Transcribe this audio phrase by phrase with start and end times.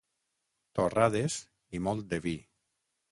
[0.79, 1.37] Torrades
[1.79, 2.35] i molt de vi.